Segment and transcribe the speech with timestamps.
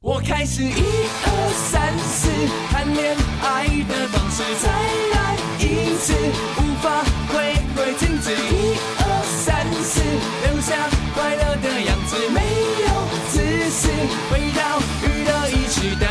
[0.00, 1.28] 我开始一二
[1.72, 2.30] 三四
[2.70, 6.14] 谈恋爱的方式，再来一次，
[6.56, 8.30] 无法回归停止。
[8.30, 10.00] 一二三四，
[10.46, 12.38] 留下快乐的样子，没
[12.78, 12.86] 有
[13.32, 13.88] 自私，
[14.30, 16.06] 回到娱乐一时代，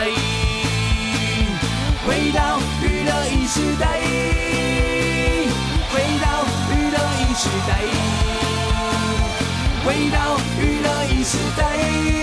[2.05, 3.87] 回到娱乐一时代，
[5.93, 7.71] 回到娱乐一时代，
[9.85, 12.16] 回到娱乐一时代。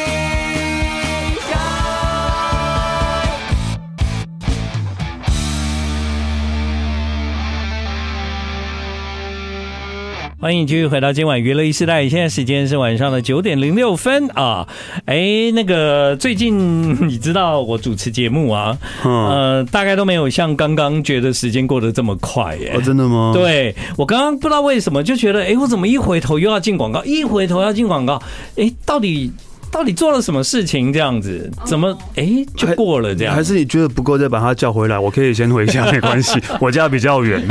[10.44, 14.68] 欢迎继续回到今晚娱乐一时代，现在时间是晚上的九点零六分啊！
[15.07, 22.72] 哎，那个最近 你知道我主持节目啊，呃，大概都没有像刚刚觉得时间过得这么快耶。
[22.75, 23.32] 哦，真的吗？
[23.32, 28.22] 对，我刚刚不知道为什么就觉得，哎，我怎么一回头又要进广告，一回头要进广告，
[28.57, 29.32] 哎，到底？
[29.75, 30.93] 到底做了什么事情？
[30.93, 33.34] 这样子怎么哎、欸、就过了这样？
[33.34, 34.97] 还是你觉得不够再把他叫回来？
[34.97, 37.42] 我可以先回家，没关系，我家比较远。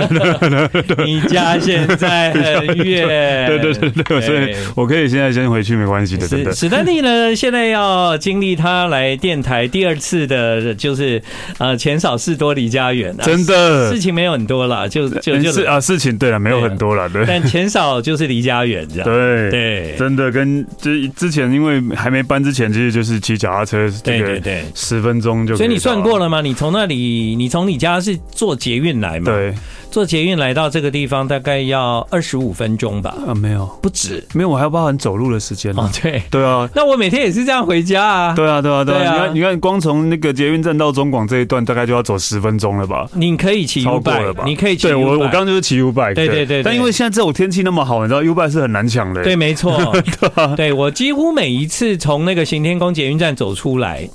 [1.06, 3.06] 你家现在很远，
[3.46, 6.26] 对对对对，所以我可以现在先回去，没关系的。
[6.26, 6.54] 真的。
[6.54, 11.22] 史丹利呢，现在要经历他来电台第二次的，就是
[11.58, 17.26] 呃钱少事多离家远啊，真的事情没有很多了，就就就是啊事情对了，没有很多了，对。
[17.28, 22.13] 但钱少就是离家远，这样对对，真的跟之之前因为还。
[22.14, 25.56] 没搬之前，其实就是骑脚踏车，对对对，十分钟就。
[25.56, 26.40] 所以你算过了吗？
[26.42, 29.32] 你从那里，你从你家是坐捷运来吗？
[29.32, 29.54] 对，
[29.94, 33.16] 坐捷运来到这个地方大概要二十五分钟吧？
[33.28, 35.72] 啊，没有，不止，没有，我还要包含走路的时间。
[35.78, 36.68] 哦，对，对啊。
[36.74, 38.34] 那我每天也是这样回家啊。
[38.34, 39.14] 对啊，对啊，对啊。
[39.14, 43.08] 你看，你看，光从那个捷运站到中广这一段，大概就要走十分钟了吧？
[43.14, 44.44] 你可以骑 U bike 了吧？
[44.48, 44.88] 你可以骑。
[44.88, 46.16] 对我，我刚刚就是骑 U bike。
[46.16, 46.64] 对对对。
[46.64, 49.24] 但因为现在这种天气那么好，你知道 U bike 是很难抢的。
[49.24, 49.80] 对，没错。
[50.58, 52.92] 对，我几乎每一次从那个行天宫。
[52.92, 54.08] 捷运站走出来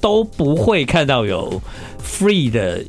[0.00, 1.60] 都不会看到有
[2.02, 2.84] free 的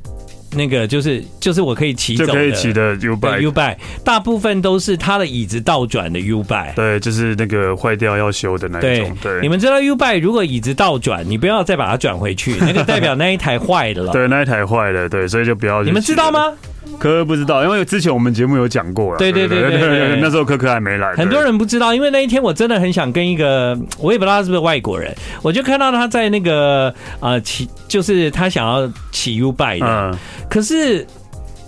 [0.55, 9.15] 那个，就是就是我可以骑走的，可以骑的 U bike U bike，大部分都是它的椅子倒转的 U bike，对，就是那个坏掉要修的那一种。
[9.21, 14.11] 对，你们知道 U bike 如果椅子倒转，你不要再把它转回去，那个代表那一台坏了。
[14.13, 15.83] 对，那一台坏了，对，所以就不要。
[15.83, 16.53] 你们知道吗？
[16.99, 19.17] 柯柯不知道，因为之前我们节目有讲过了。
[19.17, 21.13] 对对对对那时候科科还没来。
[21.15, 30.17] 很多人不知道，因为那一天我真的很想跟一个，我也不知道他是不是外国人，我就看到他在那个呃骑，就是他想要骑 U bike 的，嗯、
[30.49, 31.05] 可是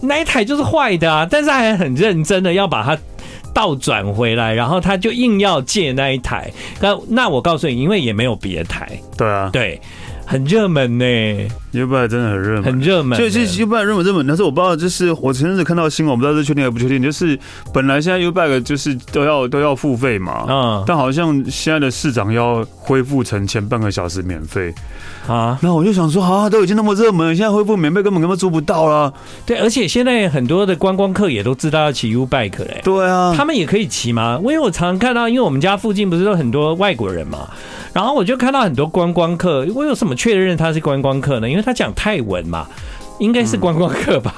[0.01, 2.97] 那一台就是坏的啊，但是他还很认真的要把它
[3.53, 6.51] 倒转回来，然后他就硬要借那一台。
[6.79, 8.87] 那那我告诉你，因为也没有别台。
[9.17, 9.79] 对啊，对。
[10.29, 11.05] 很热门呢
[11.71, 13.17] ，U-bike 真的很热门，很热门。
[13.19, 17.01] 就其实 U-bike 热门热门，但是我不知道，就是我前阵子看到新闻，我不知道是确定还不确定。
[17.01, 17.37] 就是
[17.73, 24.73] 本来现在 U-bike 就是都要都要付费嘛，嗯，但好像现在的市长要恢复成前半个小时免费
[25.27, 25.57] 啊。
[25.61, 29.13] 那我就想说，啊，都已经那么热门，现在恢复免费根本根本做不到了。
[29.45, 32.81] 对，而且现在很多的观光客也都知道要骑 U-bike 嘞。
[32.83, 34.37] 对啊，他们也可以骑吗？
[34.41, 37.49] 因为我常常看到，因为我们家附近不是有很多外国人嘛。
[37.93, 41.49] 然后我就看到很多观光客，我有什么确认他是观光客呢？
[41.49, 42.65] 因为他讲泰文嘛，
[43.19, 44.33] 应该是观光客吧。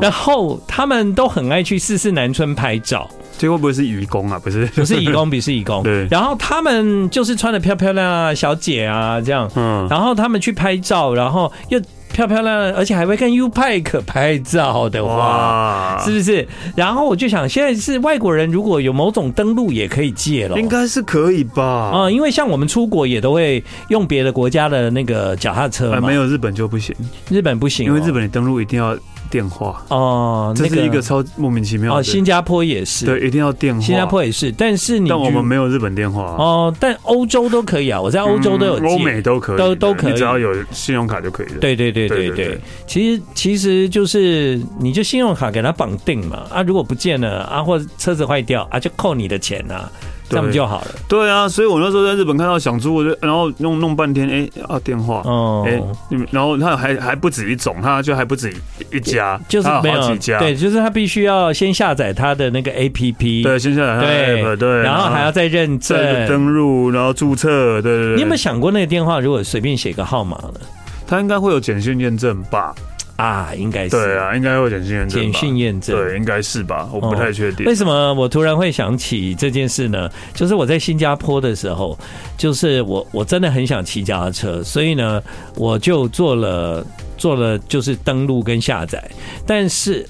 [0.00, 4.38] 然后他们都很爱去四四南村拍照，这会不会是愚公啊？
[4.42, 5.82] 不是，不是愚公，不是愚公。
[5.82, 6.06] 对。
[6.10, 9.50] 然后他们就是穿的漂漂亮啊，小姐啊这样。
[9.54, 9.86] 嗯。
[9.88, 11.80] 然后他们去拍照，然后又。
[12.10, 16.48] 漂漂亮亮，而且还会跟 U-bike 拍照的话，哇是不是？
[16.74, 21.62] 然后我就想，现在是外国人如果有某种登录也可以借了，应该是可以吧？
[21.62, 26.96] 啊、嗯，因为像我们出国也都会用别的国家的那个脚踏车嘛，没有日本就不行，
[27.28, 28.96] 日本不行、哦，因为日本你登录一定要。
[29.30, 31.98] 电话哦，这是一个超莫名其妙。
[31.98, 33.80] 哦，新加坡也是，对，一定要电话。
[33.80, 36.74] 新加坡也是，但是你，但我们没有日本电话哦。
[36.80, 41.58] 但欧洲都可以啊，我在欧洲都有，欧美都可以，都都可以，只要有信用卡就可以了。
[41.60, 49.90] 对对对对对，其实其实就是你就信用卡给他绑定嘛啊，如果不见了啊，或者车子坏掉啊，就扣你的钱啊。
[50.28, 50.88] 这样就好了。
[51.08, 55.80] 对啊，所以我那时候在日本看到想租，我就然后弄弄半天，哎啊电话，哦，哎，
[56.30, 58.54] 然后他还还不止一种，他就还不止
[58.92, 68.14] 一家，就是没有好几家，对，就是他必须要先下载他的那个 APP，对，先下载他的 APP，对，然后还要再认证、登录，然后注册，对对对。
[68.16, 70.60] 你有没有想过那个电话如果随便写个号码呢？
[71.06, 72.74] 他应该会有简讯验证吧？
[73.18, 77.66] 啊，应该是对啊，应该会简讯验证，简讯验证，对，应该是吧，我不太确定。
[77.66, 80.08] 为什么我突然会想起这件事呢？
[80.32, 81.98] 就是我在新加坡的时候，
[82.36, 85.20] 就是我我真的很想骑脚踏车，所以呢，
[85.56, 86.86] 我就做了
[87.16, 89.02] 做了就是登录跟下载，
[89.44, 90.06] 但是。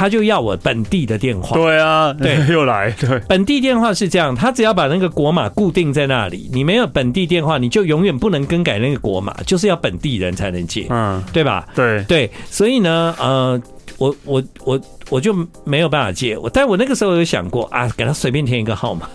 [0.00, 1.54] 他就要我本地的电话。
[1.54, 2.90] 对啊，对， 又来。
[2.92, 11.68] 对，本地电话是这样，他只要把那个国码固定在那里，你没有本地电话，你就永远不能更改那个国码，就是要本地人才能接，嗯，对吧？
[11.74, 13.60] 对对，所以呢，呃，
[13.98, 14.80] 我我我。
[15.10, 15.34] 我就
[15.64, 19.08] 没有办法借我，但我那个时候有想过啊，给他随便填一个号码，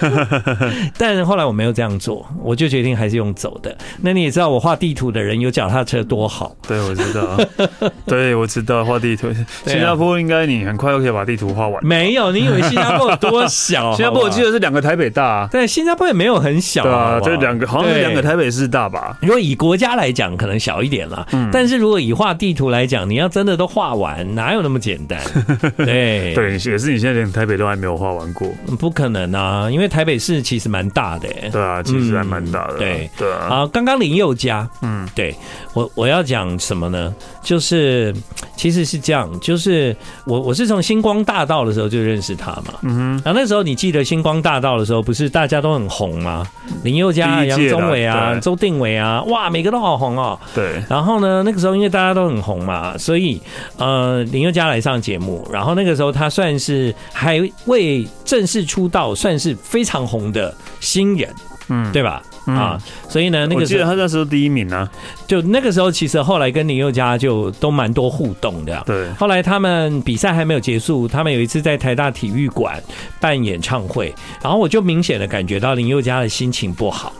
[0.98, 3.74] 但后来我没有这样做，我就决定还是用走的。
[4.02, 6.54] 那你也知道，我画地图的人有脚踏车多好。
[6.66, 7.38] 对，我知道。
[8.06, 9.28] 对，我知道画地图。
[9.64, 11.84] 新加坡应该你很快就可以把地图画完。
[11.86, 13.92] 没有，你以为新加坡有多小？
[13.96, 15.24] 新加坡我记得是两个台北大。
[15.24, 16.82] 啊对，新加坡也没有很小。
[16.82, 19.16] 对啊，就两个，好像是两个台北市大吧。
[19.20, 21.26] 如果以国家来讲，可能小一点了。
[21.32, 21.48] 嗯。
[21.52, 25.19] 但是如果以画地图来讲，你要真的都画完，哪有那么简单？
[25.76, 29.70] 对 对，也是你现在连台北都还没有画完过，不可能啊！
[29.70, 33.46] 因为台北市其实蛮大的，对啊，其实还蛮大的，对对啊。
[33.48, 35.34] 好，刚刚林宥嘉，嗯，对
[35.74, 37.14] 我我要讲什么呢？
[37.42, 38.14] 就是
[38.56, 39.96] 其实是这样，就是
[40.26, 43.22] 我我是从星光大道的时候就认识他嘛，嗯哼。
[43.24, 46.46] 然后那时候你记得星光大道的时候，不是大家都很红吗？
[46.82, 50.38] 林宥嘉、杨宗纬啊、周定伟啊，哇，每个都好红哦。
[50.54, 50.82] 对。
[50.88, 53.40] 然后呢，那个时候因为大家都很红嘛，所以
[53.76, 61.34] 呃，林宥嘉来上节目，然后那个时候他算是还未正式出道，算是非常红的新人，
[61.68, 62.22] 嗯，对吧？
[62.46, 64.88] 啊，所以呢，那个时候他那时候第一名呢，
[65.26, 68.82] 就那个时候其实后来跟林宥嘉就都蛮多互动的。
[68.86, 72.82] 对，后来他们比赛还没有结束，他们有一次在台大体育馆
[73.20, 77.12] 办演唱会，然后我就明显的感觉到林宥嘉的心情不好。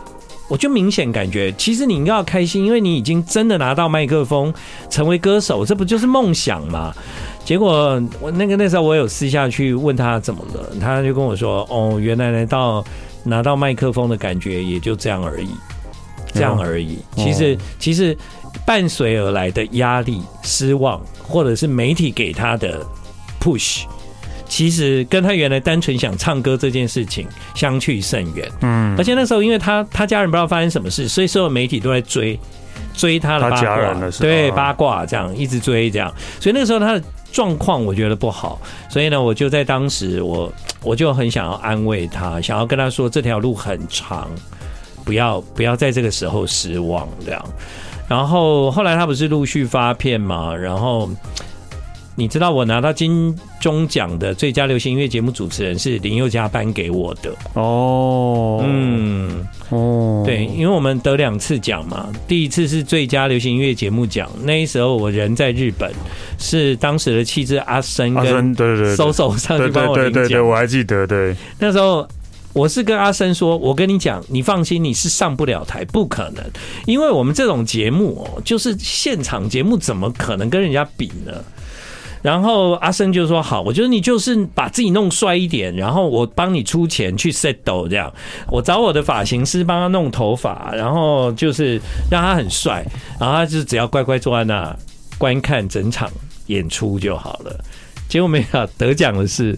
[0.49, 4.53] 我就明显感觉，其实你应该要开心，因为你已经真的拿到麦克风，
[4.89, 6.93] 成为歌手，这不就是梦想吗？
[7.43, 12.83] 结果我那个那时候我有私下去问他怎么了，他就跟我说：“哦，原来来到
[13.23, 15.49] 拿到麦克风的感觉也就这样而已，
[16.33, 16.99] 这样而已。
[17.15, 18.17] 其实其实
[18.65, 22.85] 伴随而来的压力、失望，或者是媒体给他的
[23.39, 23.83] push。”
[24.47, 32.37] 其实跟他原来单纯想唱歌这件事情相去甚远，嗯，而且那时候因为他他家人不知道发生什么事，所以所有媒体都在追
[32.93, 38.59] 追他的八卦，对八卦这样一直追这样，所以那个时候他的状况我觉得不好，
[38.89, 40.51] 所以呢，我就在当时我
[40.83, 44.27] 我就很想要安慰他，想要跟他说这条路很长，
[45.03, 47.45] 不要不要在这个时候失望这样，
[48.07, 51.09] 然后后来他不是陆续发片嘛，然后。
[52.15, 57.33] 你知道我拿到金钟奖的最佳流行音乐节目主持人是林宥嘉颁给我的。
[57.53, 59.47] 哦，嗯。
[59.69, 65.89] 哦，对，因为我们得两次奖嘛，第一次是最佳流行音乐节目奖，那时候我人在日本，
[66.37, 68.95] 是当时的气质阿生跟对对对。
[68.97, 72.05] 搜搜上去帮我领奖，对对对，我还记得，对，那时候
[72.51, 76.43] 我是跟阿生说，我跟你讲，你放心，你是上不了台，不可能，
[76.85, 81.31] 因为我们这种节目哦，就是现场节目，怎么可能跟人家比呢？
[82.21, 88.11] 然后阿生就说：“好，我觉得你就是把自己弄帅一点，然后我帮你出钱去 settle 这样，
[88.49, 92.85] 我找我的发型师帮他弄头发，然后就是让他很帅，
[93.19, 94.75] 然后他就只要乖乖坐在那
[95.17, 96.09] 观看整场
[96.47, 97.59] 演出就好了。
[98.07, 99.57] 结果没想到得奖的是。”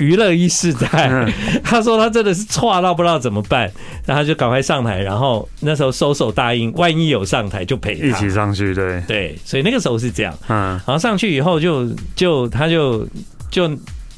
[0.00, 1.10] 娱乐一世代，
[1.62, 3.70] 他说他真的是错到不知道怎么办，
[4.06, 8.06] 然后就赶快上台，然后那时候收手答应，万一有上台就陪他。
[8.06, 9.02] 一起上去，对。
[9.06, 11.86] 对，所以那个时候是这样，嗯，然后上去以后就
[12.16, 13.06] 就他就
[13.50, 13.70] 就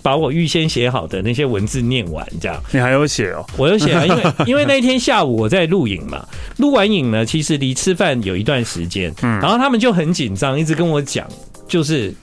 [0.02, 2.62] 把我预先写好的那些文字念完，这样。
[2.70, 3.44] 你还有写哦？
[3.56, 6.24] 我有写啊，因为 因为那一天下午我在录影嘛，
[6.58, 11.26] 录完影呢，其实离吃饭有一段时间，嗯，然后他们就很紧张，一直跟我讲，
[11.66, 12.14] 就是。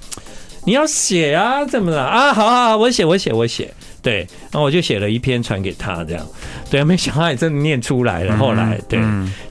[0.66, 2.34] 你要写啊，怎么了啊？
[2.34, 3.74] 好好好，我写，我写，我写。
[4.01, 6.25] 对，然后我就写了一篇传给他，这样。
[6.70, 8.38] 对，没想到也真的念出来了。
[8.38, 9.00] 后来，对，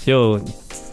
[0.04, 0.40] 就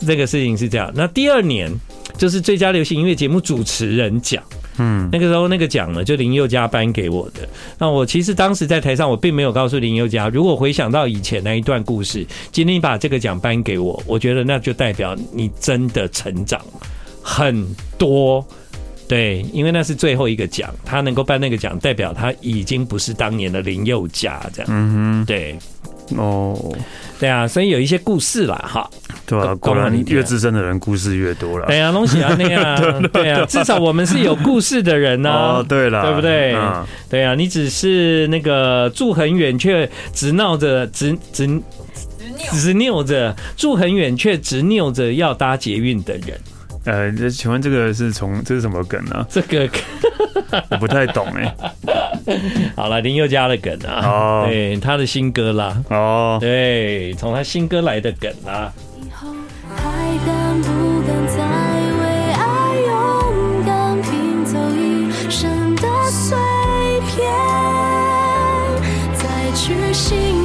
[0.05, 0.91] 这个事情是这样。
[0.93, 1.71] 那第二年
[2.17, 4.43] 就是最佳流行音乐节目主持人奖，
[4.77, 7.47] 嗯，那个时候那个奖呢，就林宥嘉颁给我的。
[7.77, 16.59] 那我其实当时在台上，我并没有告诉林宥嘉，如果回想到以前那一段故事，今天你把这个奖颁给我，我觉得那就代表你真的成长
[17.21, 17.65] 很
[17.97, 18.45] 多。
[19.07, 24.71] 对，因为那是最后一个奖，他能够颁那个奖，代表他已经不是当年的林宥嘉这样。
[24.71, 25.55] 嗯哼，对，
[26.17, 26.75] 哦，
[27.19, 28.89] 对啊，所以有一些故事啦，哈。
[29.27, 31.65] 对啊，果然越资深的人，故事越多了。
[31.65, 35.31] 对啊，东西啊那样， 对啊，至少我们是有故事的人呢。
[35.31, 36.55] 哦，对了，对不对？
[37.09, 41.47] 对啊，你只是那个住很远却直闹着直直
[42.51, 46.39] 直拗着住很远却直拗着要搭捷运的人。
[46.85, 49.67] 呃，这请问这个是从这是什么梗呢、这个
[50.69, 51.55] 我不太懂哎、
[52.75, 58.71] 好了，林宥嘉的梗啊，哦，对，他的新歌啦，哦，对，从他新歌来的梗啦。
[69.57, 70.44] 去心。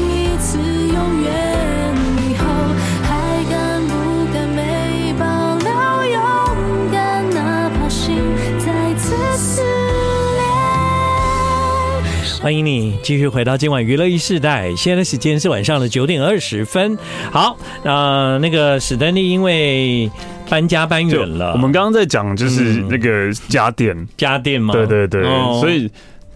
[12.40, 16.96] 欢迎你继续回到今晚娱乐一世代，现在的时间是晚上的九点二十分。
[17.30, 17.54] 好，
[17.84, 20.10] 呃，那个史丹利因为
[20.48, 24.72] 搬家搬远了，我们刚刚在讲就是那个家电，嗯、家电嘛？
[24.72, 25.90] 对对对，哦、所以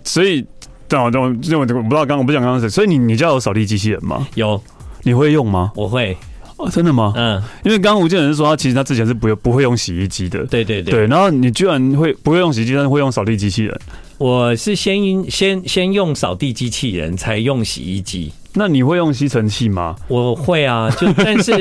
[0.05, 0.45] 所以，
[0.87, 4.29] 但我等我，我不知道刚刚我不讲刚刚谁，所以你你家有扫地机器人吗？
[4.35, 4.63] 有，
[5.05, 5.73] 你会用吗？
[5.75, 6.15] 我会。
[6.59, 7.15] 哦，真的吗？
[7.17, 13.81] 嗯，因为刚刚吴建仁说他其实他之前是不不会用洗衣机的，对对对，对，然后你居然会不会用洗衣机，但是会用扫地机器人？
[14.19, 18.33] 我是先先先用扫地机器人，才用洗衣机。
[18.57, 19.97] 那你会用吸尘器吗？
[20.07, 21.53] 我会啊，就但是，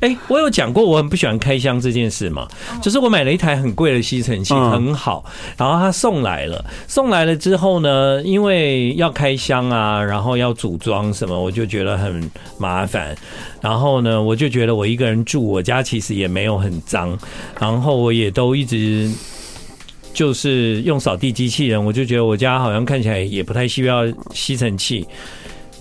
[0.00, 2.48] 哎、欸，我有讲过我很不喜欢开箱这件事嘛。
[2.82, 5.24] 就是我买了一台很贵的吸尘器，很好，
[5.56, 13.16] 然后他送来了，送来了之后呢，因为要开箱啊，然后要组装什么，我就觉得很麻烦。
[13.60, 17.16] 然后呢，我就觉得我一个人住，我家其实也没有很脏，
[17.60, 19.08] 然后我也都一直
[20.12, 24.02] 就是用扫地机器人，我就觉得我家好像看起来也不太需要
[24.34, 25.06] 吸尘器。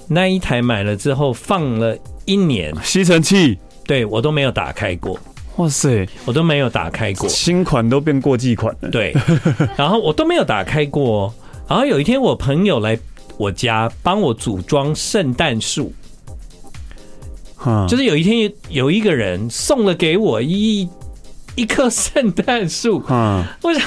[0.07, 5.19] 那一台买了之后放了一年，吸尘器，对我都没有打开过。
[5.57, 8.89] 哇塞，我都没有打开过，新款都变过季款了。
[8.89, 9.13] 对，
[9.75, 11.33] 然后我都没有打开过。
[11.67, 12.97] 然后有一天我朋友来
[13.37, 15.93] 我家帮我组装圣诞树，
[17.87, 20.87] 就是有一天有一个人送了给我一
[21.55, 23.83] 一棵圣诞树，嗯，我想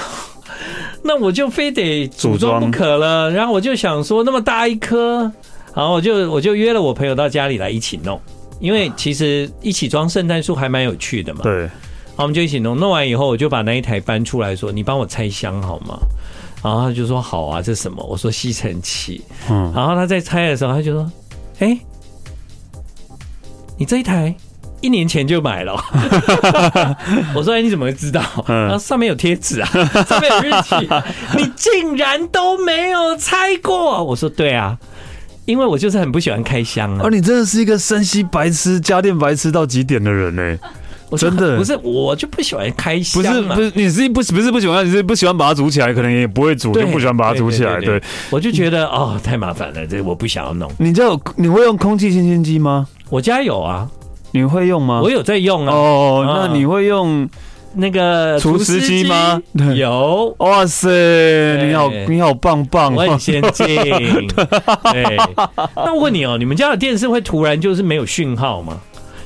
[1.02, 3.30] 那我就非得组装不可了。
[3.30, 5.30] 然后我就想说，那么大一颗。
[5.74, 8.20] 然后我就我就约了我朋友到家里来一起弄，
[8.60, 11.40] 因为其实一起装圣诞树还蛮有趣的嘛。
[11.42, 11.70] 对，然
[12.18, 15.98] 后我们就一起弄，弄完以后我就把那一台搬出来说：“你帮我拆箱好吗？”
[16.62, 21.10] 然后他就说：“好啊，这什么？”我说：“吸尘器。”嗯，然后他在拆的时候他就说
[21.60, 21.78] ：“哎，
[23.78, 24.34] 你这一台
[24.82, 25.74] 一年前就买了。
[27.34, 29.68] ”我说：“哎，你怎么会知道？”然后上面有贴纸啊，
[30.06, 30.74] 上面有日期，
[31.38, 34.04] 你竟然都没有拆过？
[34.04, 34.76] 我说：“对啊。”
[35.44, 37.04] 因为我就是很不喜欢开箱啊！
[37.04, 40.56] 啊，你真的是一个山西白痴、家电白痴到极点的人呢！
[41.18, 43.20] 真的不是，我就不喜欢开箱。
[43.20, 47.80] 不是不是，你是不不是不喜欢，你是不喜欢把它煮起来，可能也不会煮，就不喜欢把它煮起来。
[47.80, 50.70] 对，我就觉得哦，太麻烦了，这我不想要弄。
[50.78, 52.86] 你家有你会用空气清新机吗？
[53.10, 53.90] 我家有啊，
[54.32, 55.00] 你会用吗？
[55.02, 55.72] 我有在用啊。
[55.72, 57.28] 哦，那你会用？
[57.74, 59.40] 那个除湿机吗？
[59.74, 60.90] 有，哇塞，
[61.64, 63.66] 你好，你好棒棒，我很先进。
[64.92, 65.16] 对，
[65.74, 68.78] 那我问你哦，你们家的电视会突然就是没有讯号吗？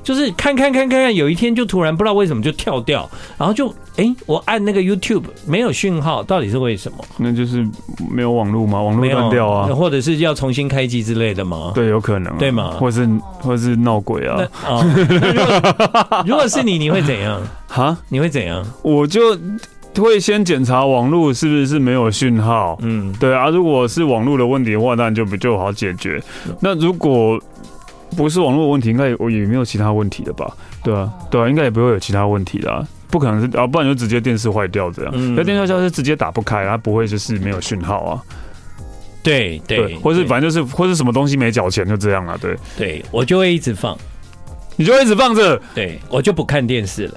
[0.07, 6.99] 就是看看看看看，有一天就突然不知道为什么就跳掉，然后就哎、欸，我按那个 YouTube 没有讯号，到底是为什么？
[7.17, 7.67] 那就是
[8.09, 8.81] 没有网络吗？
[8.81, 11.73] 网络断掉啊，或者是要重新开机之类的吗？
[11.75, 12.77] 对，有可能、啊，对吗？
[12.79, 13.05] 或是
[13.41, 14.47] 或是闹鬼啊？
[14.65, 17.43] 哦，如果，如果是你，你会怎样？
[17.67, 17.99] 哈？
[18.09, 18.65] 你会怎样？
[18.83, 19.37] 我就
[19.97, 22.79] 会先检查网络是不是没有讯号。
[22.83, 26.23] 嗯，对啊，如果是网络的问题的话，那就不就好解决。
[26.61, 27.41] 那如果
[28.17, 30.51] 不是网络问题，应该也也没有其他问题的吧？
[30.83, 32.85] 对啊，对啊，应该也不会有其他问题啦。
[33.09, 35.13] 不可能是啊，不然就直接电视坏掉这样。
[35.35, 38.23] 那、嗯、电视坏掉是直接打不开，它不会就是没有讯号啊。
[39.23, 42.37] 对对，对，或是反正就是或是什么东西没缴钱就这样了。
[42.39, 43.97] 对，对我就会一直放，
[44.77, 45.61] 你就会一直放着。
[45.75, 47.15] 对我就不看电视了，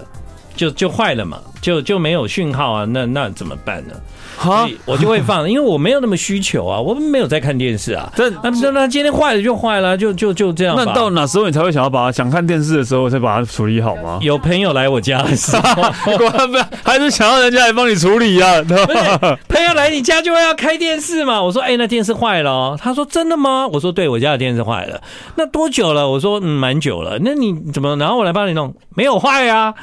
[0.56, 3.94] 就就坏了嘛，就就没有讯号啊，那那怎么办呢？
[4.38, 8.10] 好，我就会放，因为我没有那么需求啊，我没有在看电视啊。
[8.16, 10.76] 那那那今天坏了就坏了，就就就这样。
[10.78, 14.18] 那到哪时候你才会想要把它想看电视的时候才把它处理好吗？
[14.22, 15.84] 有朋友来我家的时候，
[16.86, 18.62] 还是想要人家来帮你处理啊？
[19.50, 21.44] 朋友来你家就会要开电视嘛？
[21.44, 22.80] 我说，哎，那电视坏了哦。
[22.82, 23.68] 他说，真的吗？
[23.68, 25.02] 我说，对，我家的电视坏了。
[25.36, 26.10] 那多久了？
[26.10, 27.20] 我说，嗯，蛮久了。
[27.20, 27.98] 那你怎么？
[27.98, 29.74] 然后我来帮你弄，没有坏啊？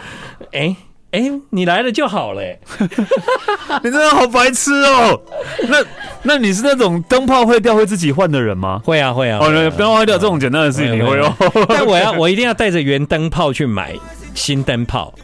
[0.53, 0.77] 哎。
[1.13, 2.59] 哎、欸，你来了就好了、欸。
[3.83, 5.19] 你真的好白痴哦！
[5.69, 5.79] 那
[6.23, 8.81] 那你是那种灯泡坏掉会自己换的人吗？
[8.85, 9.39] 会啊会啊。
[9.41, 11.33] 哦，灯泡坏掉这种简单的事情你会哦。
[11.69, 13.95] 但我要我一定要带着原灯泡去买
[14.35, 15.15] 新灯泡，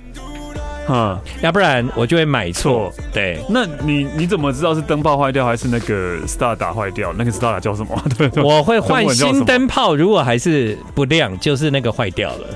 [0.89, 2.91] 嗯，要不然我就会买错。
[3.13, 7.13] 对，那你你怎么知道是灯泡坏掉还是那个 Star 打坏掉？
[7.13, 8.03] 那个 Star 叫什么？
[8.17, 12.47] 对，对，我会换新灯泡，如果还是不亮，就是那个坏掉了。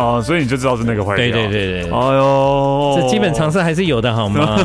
[0.00, 1.26] 哦，所以你就知道是那个坏掉。
[1.26, 1.92] 对对对对。
[1.92, 4.56] 哎呦，这基本常识还是有的，好吗？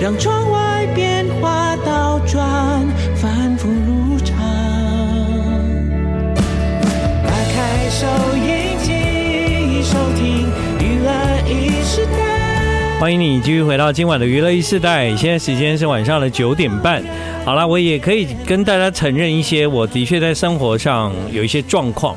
[0.00, 2.44] 让窗外变化倒转，
[3.16, 4.36] 反复如常。
[7.24, 8.06] 打开收
[13.04, 17.04] 欢迎你继续回到今晚的娱乐一世代，现在时间是晚上的九点半。
[17.44, 22.16] 好了，我也可以跟大家承认一些，我的确在生活上有一些状况，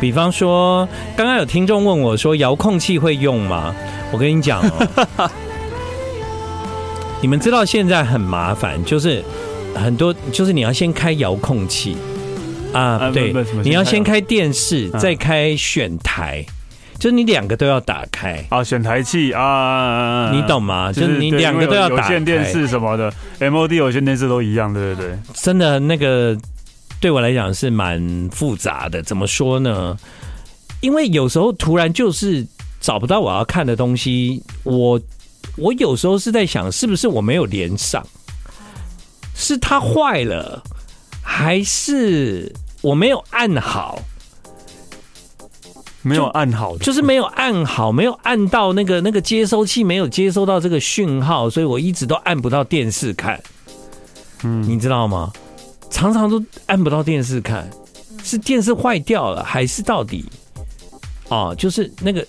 [0.00, 3.74] 比方说，刚刚有听众问我说，遥控器会用吗？
[4.12, 5.28] 我跟你讲哦，
[7.20, 9.24] 你们知道现在很麻烦，就是
[9.74, 11.96] 很多，就是你要先开遥控器
[12.72, 16.46] 啊，对，你要先开电视，再开选台。
[16.98, 20.92] 就你两个都要打开啊，选台器啊，你懂吗？
[20.92, 22.02] 就是你两个都要打开。
[22.02, 25.16] 有线电视什么的，MOD 有线电视都一样，对不对？
[25.34, 26.36] 真的，那个
[27.00, 29.00] 对我来讲是蛮复杂的。
[29.02, 29.96] 怎么说呢？
[30.80, 32.46] 因为有时候突然就是
[32.80, 35.00] 找不到我要看的东西，我
[35.56, 38.04] 我有时候是在想，是不是我没有连上？
[39.34, 40.60] 是它坏了，
[41.22, 42.52] 还是
[42.82, 44.00] 我没有按好？
[46.02, 53.40] 没有按好，就是没有按好，没有按到那个那个接收器，没有接收到这个讯号，所以我一直都按不到电视看。
[54.44, 55.32] 嗯，你知道吗？
[55.90, 57.68] 常常都按不到电视看，
[58.22, 60.24] 是电视坏掉了，还是到底？
[61.28, 62.26] 哦，就是那个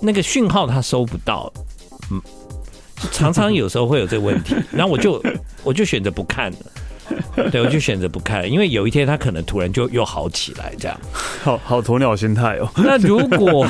[0.00, 1.52] 那个讯号它收不到。
[2.10, 2.22] 嗯，
[3.10, 5.22] 常常有时候会有这个问题， 然后我就
[5.64, 6.58] 我就选择不看了。
[7.50, 11.00] 对，我就选择不看了，因为有一天他可能突然就又好起来，这样。
[11.42, 12.68] 好好鸵鸟心态哦。
[12.76, 13.66] 那如果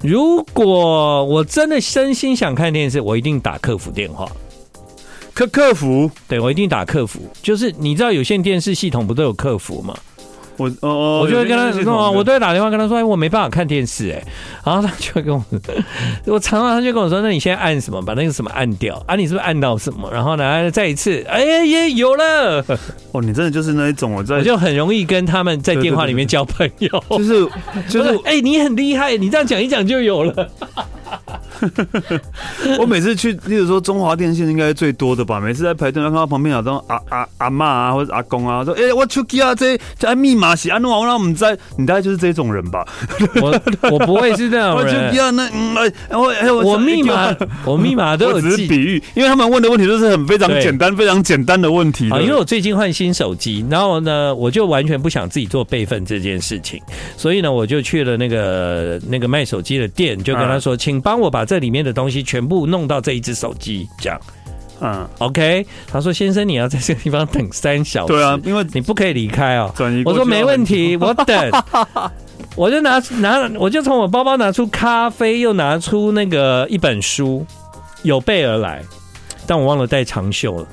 [0.00, 4.30] 如果我真的真心想看电视，我一定打客服电话。
[5.32, 6.10] 客客服？
[6.26, 7.20] 对，我一定打客服。
[7.42, 9.94] 就是你知道有线电视系统不都有客服吗？
[10.56, 14.22] 我哦哦，我就会跟他说，我都会打电话跟他说，哎，我没办法看电视，哎，
[14.64, 15.44] 然后他就会跟我，
[16.26, 19.16] 我常常他就跟我说，那你现在按什么，把那个什么按掉啊？
[19.16, 20.10] 你是不是按到什么？
[20.12, 22.64] 然后呢，再一次，哎呀，也有了。
[23.12, 27.46] 哦，你真的就是那一种，我在，我就很容易跟他们在电话里面交朋友，就是
[27.88, 30.50] 就是，哎，你很厉害，你这样讲一讲就有了。
[32.78, 35.40] 我每次去，例如说中华电信应该是最多的吧。
[35.40, 40.90] 每次在排队，要看到旁边有这种阿阿阿妈啊，或者阿公啊，说：“哎、欸，我出去啊，这这密码写安怎？
[40.90, 42.86] 我让我们在，你大概就是这种人吧。
[43.40, 43.50] 我”
[43.82, 44.76] 我我不会是这样人。
[44.76, 45.74] 我出去啊，那嗯，
[46.10, 48.50] 我我密码我密码都有记。
[48.50, 52.10] 只是比喻，因为他们问的问题都是很非常简单、非常简单的问题。
[52.10, 56.80] 啊，因为我最近换新手机，然后呢，我就完全不想自己做备份这件事情，
[57.16, 64.20] 所以呢，我就去了那个那个卖手机的店，就跟他说：“请帮我把。”这里面的东西全部弄到这一只手机，这样，
[64.80, 65.64] 嗯，OK。
[65.86, 69.72] 他说：“先生，你要在这个地方等三小时，对啊，因为你不可以离开哦。”
[70.04, 71.50] 我说：“没问题，我等。
[72.56, 77.46] ”我就拿拿，我就从我包包拿出咖啡，又拿出那个一本书，
[78.02, 78.82] 有备而来，
[79.46, 80.66] 但我忘了带长袖了。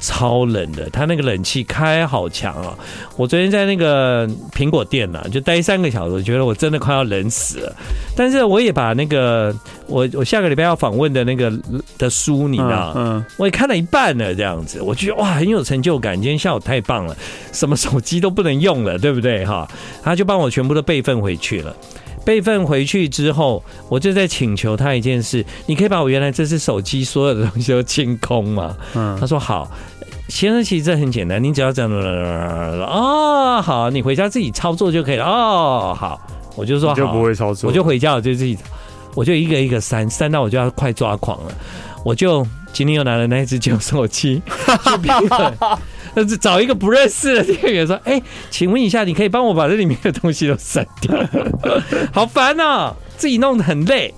[0.00, 2.74] 超冷的，他那个冷气开好强啊！
[3.16, 7.76] 我昨天在那个苹果店呢，就待三个小时，我觉得我真的快要冷死了。
[8.16, 9.54] 但是我也把那个
[9.86, 11.52] 我我下个礼拜要访问的那个
[11.98, 16.14] 的书，你知道，嗯，我也看了一半了，这样子，我觉得哇，很有成就感。
[16.14, 17.14] 今天下午太棒了，
[17.52, 19.44] 什么手机都不能用了，对不对？
[19.44, 19.70] 哈，
[20.02, 21.76] 他就帮我全部都备份回去了。
[22.24, 28.76] 备份回去之后，我就在请求他一件事：你可以把我原来这支手机所有的东西都清空吗？
[28.94, 29.70] 嗯，他说好。
[30.28, 35.24] 先生，其实这很简单，你只要这样哦，好，你回家自己操作就可以了。
[35.24, 36.20] 哦，好，
[36.54, 38.56] 我就说好，就不会操作，我就回家，我就自己，
[39.16, 41.52] 我就一个一个删，删到我就要快抓狂了。
[42.04, 44.40] 我就今天又拿了那一支旧手机
[44.84, 45.80] 去备份，那是
[46.38, 48.20] 找一个不认识的店员说：“哎、
[48.50, 51.14] 请问一下，你可以帮我把这里面的东西都删掉？”
[52.12, 54.12] 好烦哦，自己弄得很累，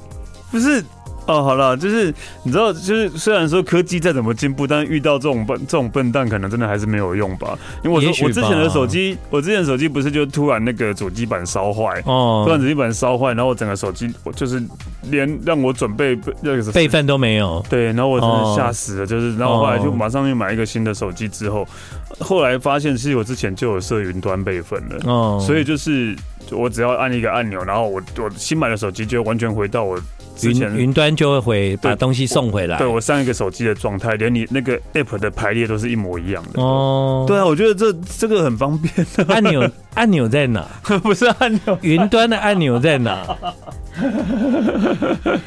[0.51, 0.85] 不是。
[1.27, 7.57] 哦，好了，就是你知道，就是虽然说科技再怎么进步，但是遇到这种笨这种笨蛋，可能真的还是没有用吧。
[7.85, 14.61] 因为我说我之前的手机，我之前的手机不是就突然那个主机板烧坏，哦，突然主机板烧坏，然后我整个手机我就是
[15.11, 21.65] 连让我准备那个备份都没有，对，然后我真的吓死了，就是然后后来就马上又买一个新的手机之后，
[22.19, 26.17] 后来发现是我之前就有设云端备份了，哦，所以就是
[26.51, 29.97] 我只要按一个按钮，然后我我新买的手机就完全回到我。
[30.43, 32.79] 云云端就会回把东西送回来。
[32.79, 36.63] 对，我上一个手机的状态，连你那个 app 的排列都是一模一样的。
[36.63, 38.93] 哦，对啊，我觉得这这个很方便。
[39.29, 40.67] 按钮按钮在哪？
[41.03, 43.37] 不是按钮，云端的按钮在哪？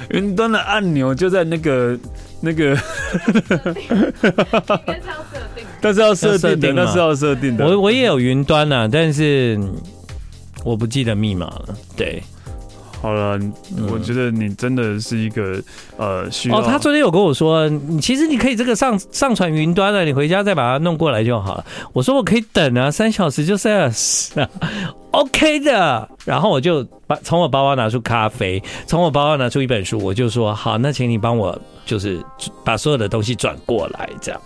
[0.10, 1.98] 云端的按钮就在那个
[2.42, 2.78] 那个。
[5.82, 7.66] 但是要设定的，那是要设定的。
[7.66, 9.60] 我我也有云端啊，但是
[10.64, 11.76] 我不记得密码了。
[11.96, 12.24] 对。
[13.02, 13.40] 好了，
[13.92, 15.62] 我觉得你真的是一个
[15.98, 16.58] 呃需要。
[16.58, 21.66] 哦，他昨天有跟我说，你其实你可以这个上上传云端了，你回家再把它弄过来就好了。
[21.94, 24.50] 我说我可以等啊，三小时就三小时啊，
[25.12, 26.10] OK 的。
[26.26, 31.56] 然后我就把从我包包拿出咖啡，从我包包拿出一本书，我就说好，那请你帮我
[31.86, 32.20] 就是
[32.64, 34.42] 把所有的东西转过来，这样。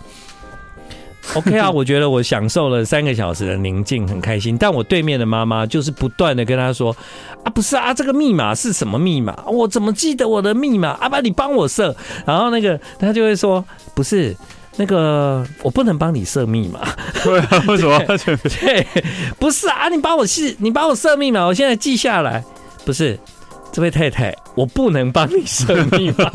[1.34, 4.56] OK 啊， 我觉得我享受了三个小时的宁静，很开心。
[4.58, 6.96] 但我对面的妈妈就是不断的跟他说
[7.44, 9.36] ：“啊，不是啊，这个密码是什么密码？
[9.46, 10.90] 我怎么记得我的密码？
[11.00, 11.94] 阿爸，你帮我设。”
[12.26, 14.34] 然后那个他就会说：“不是，
[14.76, 16.80] 那个我不能帮你设密码。
[17.22, 17.98] ”对啊，为什么？
[18.60, 18.86] 对，
[19.38, 22.44] 不是啊，你帮我记，你帮我设密码，我现在记下来。
[22.84, 23.18] 不是，
[23.70, 26.30] 这位太太，我不能帮你设密码。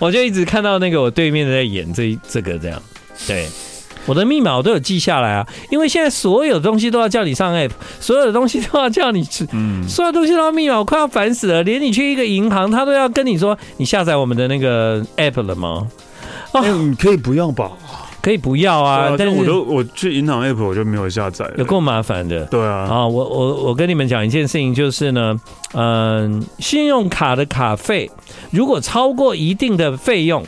[0.00, 2.82] 我就一直看到那个我对面的在演这这个这样。
[3.26, 3.48] 对，
[4.06, 11.62] 我的密码我都有记下来啊，因为现在所有东西都要叫你上 app，所有的东西都要叫你去，嗯，所有东西都要密码，我快要烦死了。
[11.62, 15.86] 连你去一个银行，他都要跟你说，你下载我们的那个 app 了吗？
[16.52, 17.70] 哦、欸，你可以不要吧？
[18.20, 22.44] 可以不要啊，啊但是我都我去银行 app 我就没有下载，有够麻烦的。
[22.46, 25.38] 对啊，啊，我我我跟你们讲一件事情，就是呢，
[25.74, 28.10] 嗯，信用卡的卡费
[28.50, 30.44] 如果超过一定的费用。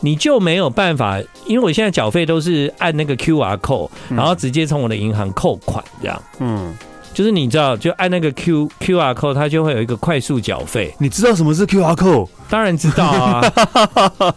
[0.00, 6.22] 你就没有办法，因为我现在缴费都是按那个 QR code，然后直接从我的银行扣款，这样。
[6.40, 6.74] 嗯，
[7.14, 10.94] 就是你知道，就按那个 Q QR code，它就会有一个快速缴费。
[10.98, 12.28] 你知道什么是 QR code？
[12.50, 13.52] 当然知道啊，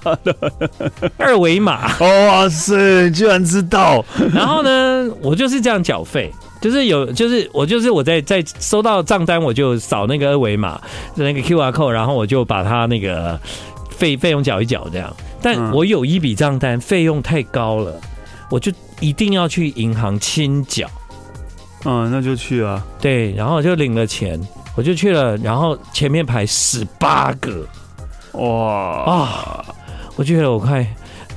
[1.17, 1.91] 二维码。
[1.99, 4.03] 哇塞，居然知道！
[4.33, 10.79] 然后呢，我就是这样缴费，就是有，就是我就是我在在收到账单，我就扫那个二维码，
[11.15, 13.37] 那个 QR code，然后我就把它那个。
[13.97, 17.99] 费费用缴一缴这样，但我有一笔账单费用太高了，
[18.49, 20.87] 我就一定要去银行清缴。
[21.85, 22.83] 嗯，那就去啊。
[22.99, 24.39] 对，然后我就领了钱，
[24.75, 27.65] 我就去了，然后前面排十八个，
[28.33, 29.65] 哇啊！
[30.15, 30.85] 我觉得我快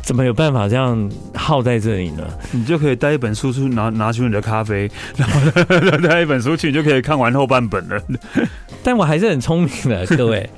[0.00, 2.24] 怎么有办法这样耗在这里呢？
[2.50, 8.02] 你就可以带一本书出拿拿出你的咖啡，然后带一本书去，你就可以看完后半本了。
[8.82, 10.48] 但我还是很聪明的，各位，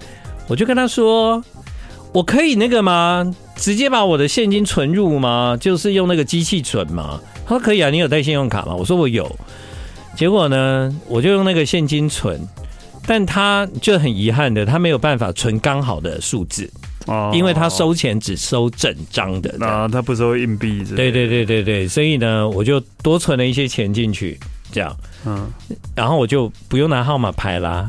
[0.47, 1.43] 我就跟他说。
[2.13, 3.35] 我可以那个吗？
[3.55, 5.57] 直接把我的现金存入吗？
[5.61, 7.21] 就是用那个机器存吗？
[7.47, 8.75] 他说可以啊，你有带信用卡吗？
[8.75, 9.31] 我说我有。
[10.17, 12.41] 结果呢，我就用那个现金存，
[13.07, 16.69] 但他就很遗憾的，他没有办法存刚好的数字
[17.07, 20.85] 哦，因为他收钱只收整张的，啊，他不收硬币。
[20.97, 24.39] 对对对对对，所以呢，我就多存了一些钱进去，
[24.73, 24.95] 这样，
[25.25, 25.49] 嗯，
[25.95, 27.89] 然后我就不用拿号码牌啦，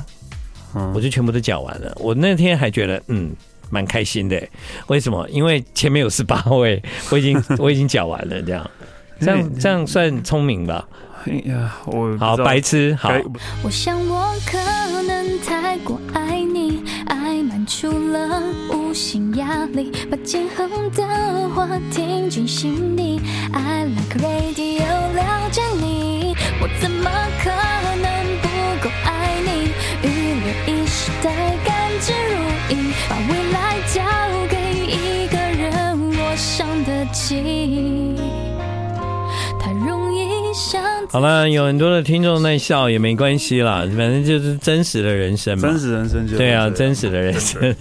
[0.75, 1.91] 嗯，我就全部都缴完了。
[1.99, 3.31] 我那天还觉得，嗯。
[3.71, 4.39] 蛮开心的，
[4.87, 5.27] 为什么？
[5.29, 8.69] 因为前面有十八位， 我已经我已经讲完了，这样，
[9.19, 10.87] 这样这样算聪明吧？
[11.25, 13.11] 哎呀，我好白痴，好。
[13.63, 14.57] 我想我可
[15.03, 18.41] 能太过爱你，爱满出了
[18.73, 23.21] 无形压力，把今后的话听进心底。
[23.53, 24.79] I like radio，
[25.13, 27.11] 了解你，我怎么
[27.43, 27.49] 可
[28.01, 28.20] 能？
[30.67, 31.29] 一时的
[31.65, 32.33] 甘之如
[32.69, 34.01] 饴，把未来交
[34.49, 34.55] 给
[34.87, 35.71] 一个人，
[36.17, 38.15] 我想得起，
[39.59, 40.40] 太容易。
[41.09, 45.67] 好了，有很多的听众在笑也没关系啦，反正就是真实的人生嘛。
[45.67, 47.75] 真实人生就对啊，真实的人生。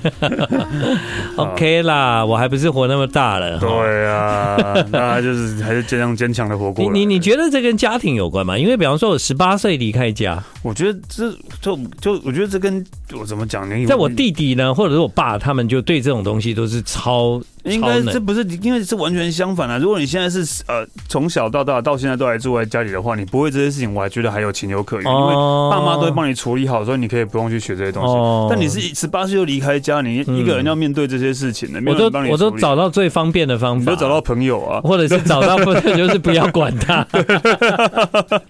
[1.36, 3.58] OK 啦，我还不是活那么大了。
[3.58, 4.56] 对啊，
[4.90, 6.84] 那就是还是尽量坚强的活过。
[6.92, 8.56] 你你你觉得这跟家庭有关吗？
[8.56, 11.30] 因为比方说我十八岁离开家，我觉得这
[11.60, 12.84] 就就我觉得这跟
[13.18, 13.86] 我怎么讲呢？
[13.86, 17.40] 在我弟弟呢，或者是我爸，他们就对这种东西都是超。
[17.64, 19.76] 应该这不是，因为是完全相反啊。
[19.76, 25.34] 如果你现在是呃从小到大到现在都还住在家里的话，你不会这些事情，我还觉得还有情有可原，因为
[25.70, 28.14] 爸妈都会帮你处理好，所以你可以不用去学这些东西。
[28.50, 32.30] 但你是十八岁就离开家，你一个人要面对这些事情的，没有人帮你。
[32.30, 37.06] 我都找到最方便的方法，你就找到朋友啊， 或者是找到朋友，就是不要管他。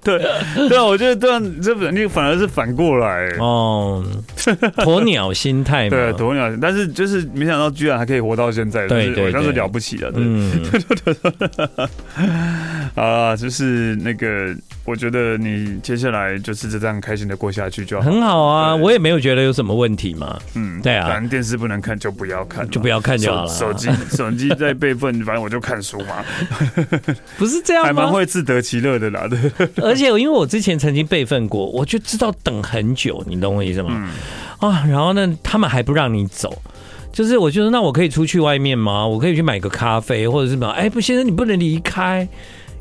[0.02, 0.18] 对
[0.68, 3.28] 对啊，我觉得这样这你反而是反过来。
[3.38, 4.04] 哦，
[4.36, 5.90] 鸵鸟心态嘛。
[5.90, 10.50] 对，鸵鸟，但是就是没想到居然还可以活到现在，对对，那是了不起的，对，嗯，
[12.94, 26.24] 啊，就是那个，我觉得你接下来就是这样开心的过下去就好，很好啊，我也没有觉得有什么问题嘛，嗯，对啊，反正电视不能看就不要看，就不要看就好了，手机手机 在备份，反正我就看书嘛，
[27.38, 27.86] 不是这样吗？
[27.88, 29.38] 还蛮会自得其乐的啦，对，
[29.84, 34.10] 而且因为我之前曾经备份过，我就知道等很久，你懂我意思吗？
[34.58, 36.60] 啊，然后呢，他们还不让你走。
[37.12, 39.04] 就是我就说，那我可以出去外面吗？
[39.04, 40.68] 我可以去买个咖啡，或者是什么？
[40.68, 42.26] 哎，不，先生，你不能离开，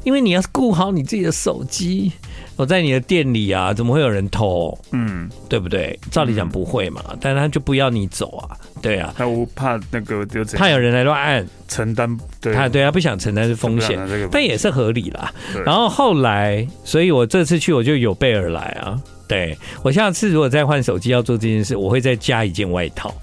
[0.03, 2.11] 因为你要顾好你自己的手机。
[2.55, 4.77] 我在你的店里啊，怎么会有人偷？
[4.91, 5.97] 嗯，对不对？
[6.11, 15.33] 照理讲不会嘛，嗯、但他就不要你走啊，对啊，他怕那个就怕有人来乱按承担，对，他对他不想承担是风险，这个、但也是合理啦。
[15.65, 19.01] 然后后来，所以我这次去我就有备而来啊。
[19.25, 23.13] 对，我下次如果再换手机要做这件事，我会再加一件外套。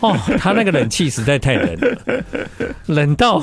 [0.00, 2.24] 哦，他那个冷气实在太冷了，
[2.86, 3.42] 冷到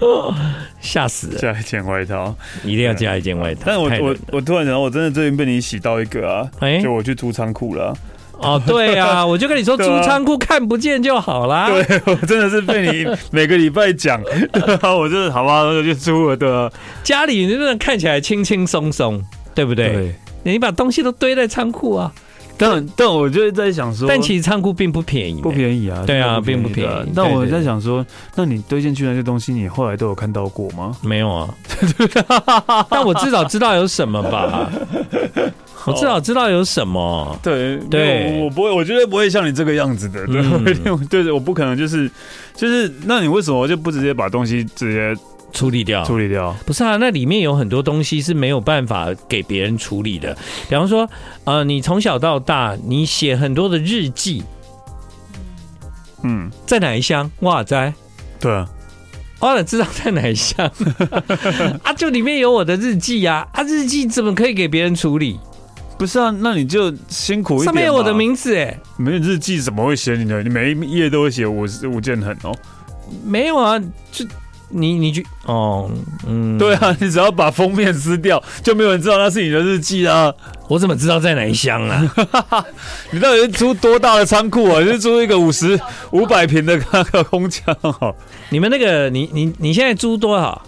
[0.80, 1.38] 吓死了！
[1.38, 2.34] 加一件外套，
[2.64, 3.62] 一定要加一件外套。
[3.66, 6.48] 但我我我突然想到，我真的最近被你洗到一个啊！
[6.60, 7.96] 哎，就我去租仓库了。
[8.40, 11.68] 哦，对啊， 我就跟你说，租仓库看不见就好啦。
[11.68, 14.22] 对，我真的是被你每个礼拜讲，
[14.96, 16.72] 我就是好吧，我就租了的。
[17.02, 19.20] 家里真的看起来轻轻松松，
[19.54, 19.92] 对不对？
[19.92, 22.12] 对，你把东西都堆在仓库啊。
[22.58, 26.02] 但但我就在想说，但其实仓库并不便宜，不便宜啊。
[26.06, 27.12] 对啊，并不便宜。
[27.14, 30.96] 但我在想说，那你堆进去那些东西，你后来都有看到过吗？
[31.00, 31.54] 没有啊。
[32.90, 34.70] 但我至少知道有什么吧。
[35.86, 37.38] 我至少知道有什么。
[37.42, 40.26] 对对，我不会，我觉得不会像你这个样子的。
[41.08, 42.10] 对对，我不可能就是
[42.54, 45.20] 就是，那你为什么就不直接把东西直接？
[45.52, 46.96] 处理掉，处理掉，不是啊？
[46.98, 50.36] 那里面有很多东西是没有办法给别人处理的。
[50.68, 51.08] 比方说，
[51.44, 54.44] 呃，你从小到大，你写很多的日记，
[56.22, 57.30] 嗯，在哪一箱？
[57.40, 57.92] 哇塞，
[58.38, 58.68] 对啊，
[59.40, 60.70] 我哪知道在哪一箱？
[61.82, 63.48] 啊，就里面有我的日记呀！
[63.52, 65.40] 啊，日记怎么可以给别人处理？
[65.98, 67.64] 不是啊，那你就辛苦一点。
[67.64, 70.42] 上面有我的名字哎，没有日记怎么会写你的？
[70.42, 72.54] 你每一页都会写吴吴建衡哦？
[73.24, 73.80] 没有啊，
[74.12, 74.24] 就。
[74.70, 75.90] 你你去哦，
[76.26, 80.32] 嗯，对啊，你只要把封面撕掉，就没有人知道那是你的日记啊。
[80.68, 82.04] 我怎么知道在哪一箱啊？
[83.10, 84.80] 你到底是租多大的仓库啊？
[84.80, 87.64] 你是租一个五十五百平的那个空间？
[88.50, 90.60] 你们那个，你你你现在租多少？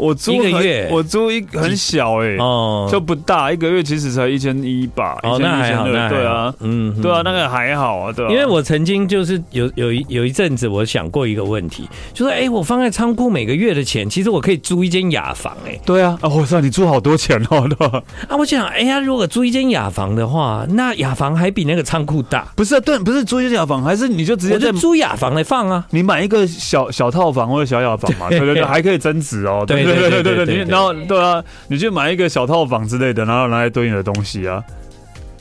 [0.00, 5.18] 我租一个月，我租一很小哎、欸，哦，就不大，一个月其实才一千一吧。
[5.22, 8.30] 哦，那还好，那对啊，嗯，对啊，那个还好啊，对啊。
[8.30, 15.80] 因为我曾经就是有有一有一阵子，我想过一个问题，就是哎、欸，我放在仓库每个月的钱，其实我可以租一间雅房哎、欸。
[15.84, 18.02] 对啊，啊，我知道你租好多钱哦，对吧？
[18.28, 22.46] 啊，我想，哎呀，如果租一间雅房的话，那雅房还比那个仓库大。
[22.56, 25.84] 不是、啊，对，不是租一间雅房，还是你就直接在租雅房来放啊？
[25.90, 29.64] 你买一个小小套房或者小雅房嘛，对对对，还可以增值哦。
[29.66, 30.64] 对对对对对对。
[30.64, 34.62] 然后对啊，你去买一个小套房之类的，然后拿来堆你的东西啊。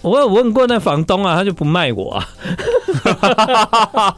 [0.01, 2.25] 我有问过那房东啊，他就不卖我啊，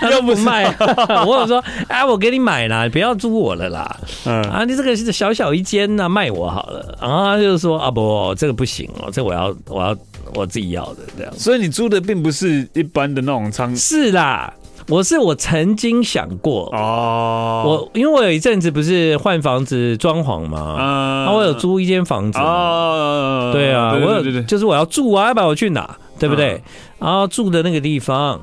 [0.00, 0.64] 他就不卖。
[1.24, 4.00] 我有说，哎，我给你买啦，不要租我了啦。
[4.24, 6.98] 嗯啊，你这个是小小一间呐，卖我好了。
[7.00, 9.96] 然后他就说啊，不，这个不行哦，这我要我要
[10.34, 11.32] 我自己要的这样。
[11.38, 14.52] 所以你租的并不是一般的那种仓，是啦。
[14.88, 26.62] 我是我曾经想过哦，我因为我有一阵子不是换房子装潢嘛，啊，我有租一间房子啊，对啊，我有就是我要住啊，要不然我去哪，对不对？
[26.98, 28.40] 然后住的那个地方，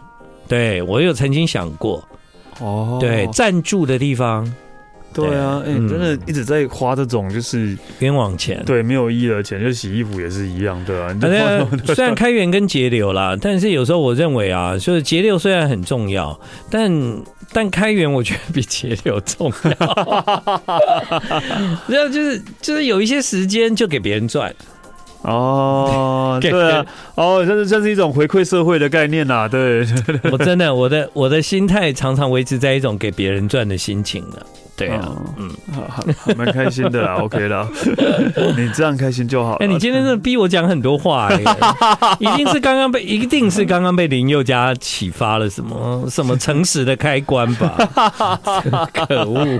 [0.47, 2.03] 对我有曾经想过。
[2.59, 4.45] 哦，对，暂住的地方。
[5.11, 11.09] 对啊，哎，真的一直在花这种就是冤枉钱，对，没有意义的钱，就洗衣服也是一样，对啊。
[11.85, 16.91] 虽然开源跟节流啦，但是有时候我认为啊，就是节流虽然很重要，但
[17.51, 20.63] 但开源我觉得比节流重要。
[21.87, 24.53] 这 样就是就是有一些时间就给别人赚。
[25.23, 29.47] 哦， 对啊，哦，这是这是一种回馈社会的概念呐、啊。
[29.49, 29.85] 对，
[30.31, 34.45] 我真的我的我的心态常常维持在一种给别人赚的心情了。
[34.79, 35.49] 对啊，嗯，
[35.89, 36.03] 好，
[36.37, 37.67] 蛮开心的啦， OK 啦，
[38.57, 39.55] 你这样开心就好。
[39.55, 41.43] 哎，你今天真的逼我讲很多话，欸，
[42.19, 47.75] 一定是刚刚被，一定是刚刚被林宥嘉启发了什么什么诚实的开关吧？
[48.93, 49.59] 可恶！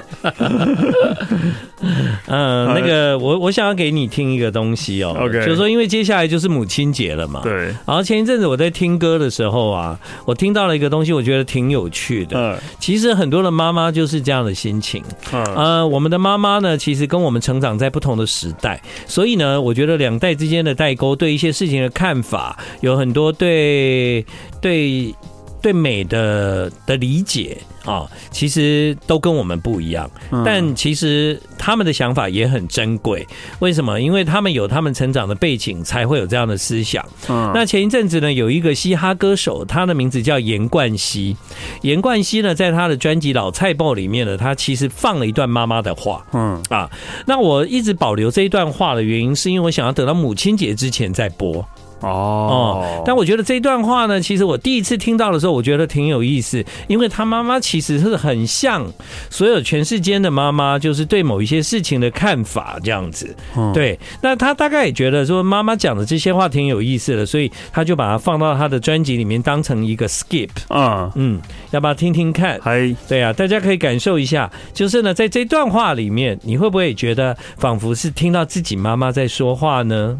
[2.27, 7.67] 嗯，那个我我想要给你听一个东西哦，OK，就是说因为接下来就是母亲节了嘛，对。
[7.86, 12.38] 然后前一阵子我在听歌的时候啊，我听到了一个东西，我觉得挺有趣的。
[12.38, 15.03] 嗯，其实很多的妈妈就是这样的心情。
[15.32, 24.26] 呃，我们的妈妈呢，其实跟我们成长在不同的时代，所以呢，我觉得两代之间的代沟，对一些事情的看法，有很多对
[24.62, 25.13] 对。
[25.62, 30.10] 对美的的理解啊，其实都跟我们不一样，
[30.45, 33.26] 但其实他们的想法也很珍贵。
[33.60, 34.00] 为什么？
[34.00, 37.06] 因为他们有他们成长的背景，才会有这样的思想。
[37.28, 41.36] 嗯那前一阵子呢，有一个嘻哈歌手，他的名字叫严冠希。
[41.82, 46.26] 严冠希呢，在他的专辑《老菜报》里面呢，他其实放了一段妈妈的话。
[46.34, 46.89] 嗯啊，
[47.26, 51.67] 那我一直保留这一段话的原因，是因为我想要等到母亲节之前再播。
[52.01, 58.85] 哦，哦，但我觉得这段话呢，其实我第一次听到的时候，我觉得挺有意思，因为他妈妈其实是很像
[59.29, 63.35] 所有全世界的妈妈，就是对某一些事情的看法这样子。
[63.73, 70.49] 对，那他大概也觉得说妈妈讲的这些话挺有意思的，所以他就把它放到他的专辑里面当成一个 skip。
[70.67, 71.39] 啊，嗯，
[71.71, 72.59] 要不要听听看？
[72.62, 80.17] 嗨，对啊，大家可以感受一下，就是呢，在这段话里面，你会不会觉得仿佛是听到自己妈妈在说话呢？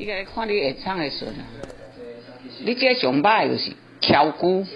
[0.00, 1.32] 你该看你演唱的时候，
[2.64, 4.66] 你这上摆就是敲鼓，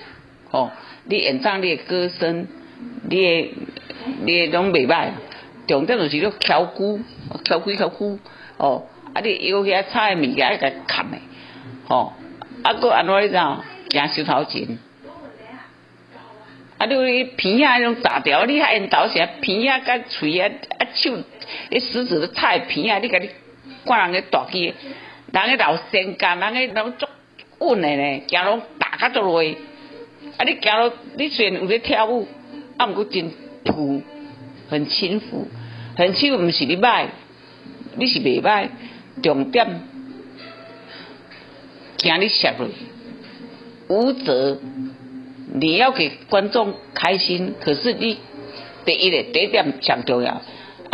[0.50, 0.70] 哦，
[1.06, 2.46] 你演唱你的歌声，
[3.08, 3.54] 你的
[4.26, 5.12] 你拢袂歹，
[5.66, 7.00] 重点就是你挑骨，
[7.42, 8.18] 挑骨挑骨，
[8.58, 11.22] 哦，啊你腰遐差诶物件爱甲砍诶，
[11.88, 12.12] 吼，
[12.62, 13.60] 啊搁安怎你知影？
[13.88, 14.78] 惊收头前，
[16.76, 19.26] 啊你鼻仔迄种大条，你还缘投啥？
[19.40, 21.16] 鼻仔甲喙啊啊手，
[21.70, 23.30] 你食指都差鼻仔，你甲你
[23.86, 24.74] 看人个大机，
[25.34, 27.06] 人个老性感，人个拢足
[27.58, 29.56] 稳诶呢，行拢大甲足累，
[30.38, 32.26] 啊你行路你虽然有咧跳舞，
[32.76, 33.30] 啊毋过真
[33.66, 34.02] 浮。
[34.66, 35.46] 很轻浮，
[35.94, 37.08] 很轻浮，毋是你歹，
[37.96, 38.68] 你是袂歹。
[39.22, 39.82] 重点，
[41.98, 42.68] 惊你摄落，
[43.88, 44.58] 舞者，
[45.52, 48.18] 你要给观众开心，可是你
[48.86, 50.42] 第一个第一点上重要，啊，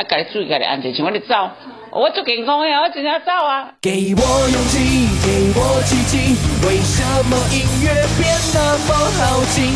[0.09, 1.51] 该注意家己安全，像我哋走，
[1.93, 3.69] 我做健康呀，我真正走啊。
[3.81, 9.75] 给我勇气，给我奇迹，为什么音乐变那么好听？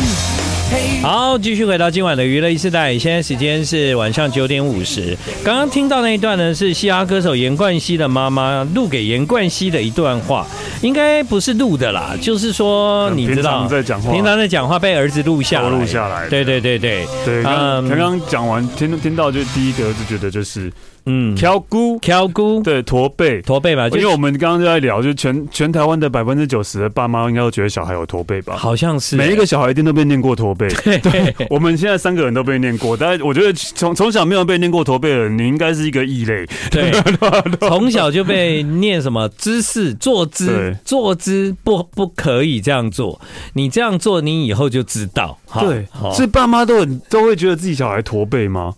[1.03, 5.15] 好，继续回到今晚的娱乐一时代，现在时间是晚上九点五十。
[5.43, 10.47] 刚刚听到那一段呢，是嘻哈歌手严冠希的妈妈录给严冠希的一段话，
[10.81, 17.43] 应该不是录的啦，就是说你知道，平常在讲话，平常在讲话被儿子录下来，录下来，对对对对对。
[17.43, 20.71] 刚刚讲完，听听到就第一个就觉得就是。
[21.05, 28.55] 嗯，挑骨，挑骨，对，驼背，驼背吧，因为我们刚刚就在聊，就全全台湾的百分之九十的爸妈应该都觉得小孩有驼背吧？
[28.55, 30.67] 好像是，每一个小孩一定都被念过驼背。
[30.83, 36.45] 对，对，我们现在三个人都被念过，但是我觉得从从小没有被念过驼背的人，你应该是一个异类。
[36.71, 36.91] 对，
[37.61, 43.21] 从小就被念什么姿势、坐姿、坐姿不不可以这样做，
[43.53, 45.37] 你这样做，你以后就知道。
[45.59, 48.73] 对，所以爸妈都很都会觉得自己小孩驼背吗？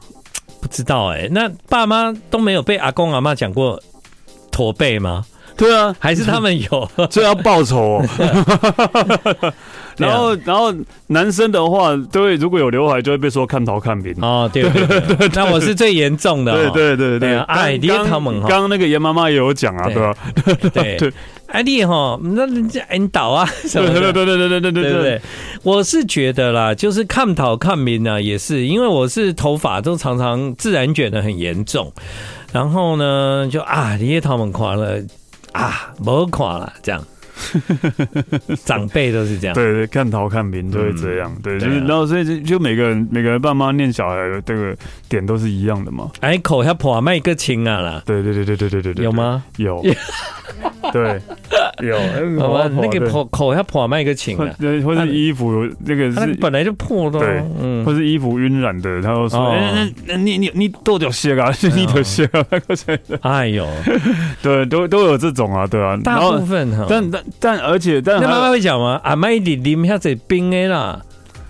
[0.61, 3.81] 不知道哎、那爸妈都没有被阿公阿妈讲过
[4.51, 5.25] 驼背吗？
[5.57, 9.53] 对啊，还是他们有， 这要报仇、 喔。
[9.97, 10.71] 然后，然后
[11.07, 14.15] 男生的话，都会如果有刘海，就会被说看头看面。
[14.21, 14.85] 哦，对对
[15.17, 16.69] 对，那我是最严重的、喔。
[16.69, 17.19] 对对对。
[17.19, 19.95] 对，哎，刚他们刚刚那个严妈妈也有讲啊，对。
[19.95, 20.13] 吧？
[20.71, 20.97] 对。
[20.97, 21.11] 对，
[21.47, 25.21] 哎，你哈，那人家引导啊什么的，对对对对对对对对。
[25.63, 31.91] 我是觉得啦，就是看头看面呢，也是因为我是头发都常常自然卷的很严重，
[32.53, 34.99] 然后呢，就啊，你也他们夸了
[35.57, 37.03] 啊，无看了这样。
[38.65, 44.75] 长辈都是这样，对对，看头看面都会这样，嗯、对，就是然后所以就就每个人每个人爸妈念小孩的这个
[45.07, 46.11] 点都是一样的嘛。
[46.21, 49.43] 哎，口要破卖个情啊啦，对对对对对对对对，有吗？
[49.57, 49.83] 有，
[50.91, 51.21] 对，
[51.81, 51.97] 有。
[52.39, 62.99] 好吧，那个破口要破卖个情啊，对，或是衣服那个是本来就破的，对，嗯，或是衣服晕染的，他就说，哎，那你你你多掉血啊，你掉血啊， 那个谁？
[63.21, 63.67] 哎呦，
[64.41, 67.23] 对，都都有这种啊，对啊，大部分哈，但但。
[67.39, 68.99] 但而且，但那妈妈会讲吗？
[69.03, 71.01] 阿妈一点啉下子冰的啦，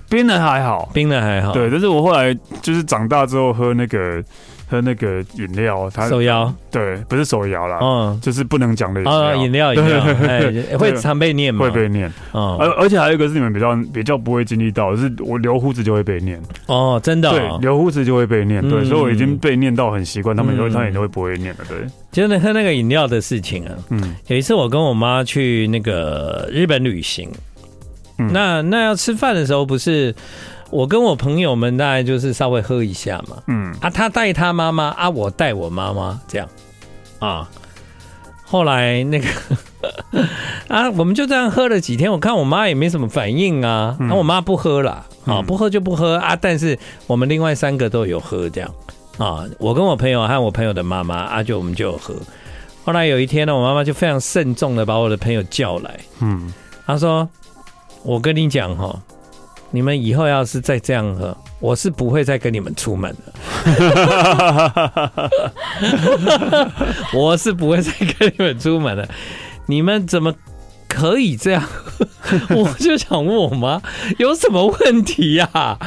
[0.09, 1.51] 冰的还好，冰的还好。
[1.53, 4.23] 对，但是我后来就是长大之后喝那个
[4.69, 11.65] 喝那个饮料，它手摇，对，不是手摇啦，嗯，就是不能讲的饮料，饮料，哎， 会常被念吗？
[11.65, 16.41] 会被念，嗯，而而且还有一个是你们比较比较不会经历到，是我留胡子就会被念。
[16.65, 21.77] 哦，真的，对，留胡子就会被念，对，所以我已经被念到很习惯，他们以后他也都会不会念了，对。
[22.11, 27.29] 就是喝那个饮料的事情啊，嗯，有一次我跟我妈去那个日本旅行，
[28.17, 30.13] 嗯，那那要吃饭的时候，不是
[30.69, 36.47] 我跟我朋友们大概就是稍微喝一下嘛，嗯，啊，他带他妈妈啊，我带我妈妈这样。
[37.19, 37.49] 啊，
[38.43, 39.27] 后来那个
[40.67, 46.77] 啊，我们就这样喝了几天，我看我妈也没什么反应啊，那我妈不喝了，啊，不喝就不喝啊，但是
[47.07, 48.69] 我们另外三个都有喝这样。
[49.17, 52.13] 啊，我跟我朋友和我朋友的妈妈啊，就我们就有喝。
[52.85, 56.53] 后来有一天呢，我妈妈就非常慎重的把我的朋友叫来，嗯，
[56.85, 57.27] 她说
[58.03, 58.97] ：“我跟你讲哈，
[59.71, 63.33] 你们以后要是再这样喝，我是不会再跟你们出门的。
[67.13, 69.07] 我是不会再跟你们出门的。
[69.65, 70.33] 你们怎么
[70.87, 71.63] 可以这样？
[72.49, 73.81] 我就想问我妈
[74.17, 75.77] 有什么问题呀、啊？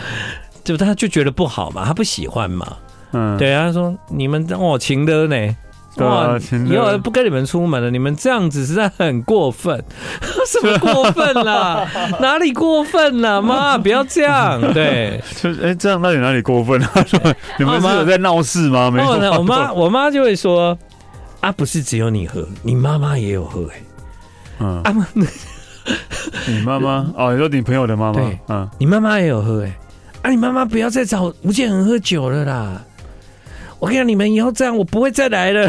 [0.62, 2.76] 就她就觉得不好嘛，她不喜欢嘛。”
[3.12, 5.56] 嗯，对啊，他说你们哦，情的呢，
[5.96, 6.38] 哇，
[6.68, 9.82] 以后不跟你们出门了，你们这样子实在很过分，
[10.46, 11.86] 什么过分啦？
[12.22, 13.42] 哪里过分了？
[13.42, 17.04] 妈，不要这样，对， 就哎，这样到底哪里过分啊？
[17.06, 17.18] 说
[17.58, 18.88] 你们是有在闹事吗？
[18.90, 20.78] 没有，我妈我妈就会说
[21.40, 23.82] 啊，不是只有你喝，你妈妈也有喝哎，
[24.60, 24.94] 嗯，啊，
[26.46, 29.76] 你妈妈哦，你说你朋友的妈妈，嗯，你妈妈也有喝哎，
[30.22, 32.80] 啊，你妈妈不要再找吴建恒喝酒了啦。
[33.80, 35.68] 我跟你讲，你们以后这样，我不会再来了。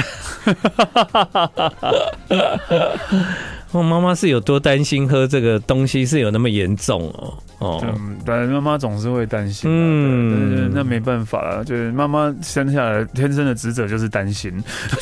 [3.72, 7.34] 我妈妈是有多担心喝这个东西是有那么严重哦？
[7.60, 14.52] 哦，嗯，反正妈妈总是会担心，嗯，那没办法了，就是妈妈生下来天生的职责就是担心，